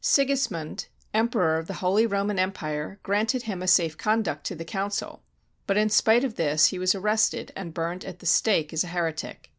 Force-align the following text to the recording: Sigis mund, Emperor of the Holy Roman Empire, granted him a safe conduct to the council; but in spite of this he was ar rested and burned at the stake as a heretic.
Sigis 0.03 0.49
mund, 0.49 0.87
Emperor 1.13 1.57
of 1.59 1.67
the 1.67 1.75
Holy 1.75 2.07
Roman 2.07 2.39
Empire, 2.39 2.97
granted 3.03 3.43
him 3.43 3.61
a 3.61 3.67
safe 3.67 3.95
conduct 3.99 4.43
to 4.45 4.55
the 4.55 4.65
council; 4.65 5.21
but 5.67 5.77
in 5.77 5.89
spite 5.89 6.23
of 6.23 6.37
this 6.37 6.65
he 6.69 6.79
was 6.79 6.95
ar 6.95 7.01
rested 7.01 7.51
and 7.55 7.71
burned 7.71 8.03
at 8.03 8.17
the 8.17 8.25
stake 8.25 8.73
as 8.73 8.83
a 8.83 8.87
heretic. 8.87 9.49